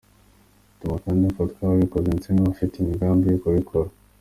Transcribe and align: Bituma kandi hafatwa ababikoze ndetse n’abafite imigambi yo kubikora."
Bituma 0.69 0.95
kandi 1.03 1.21
hafatwa 1.29 1.61
ababikoze 1.63 2.07
ndetse 2.09 2.29
n’abafite 2.31 2.73
imigambi 2.77 3.25
yo 3.31 3.39
kubikora." 3.43 3.89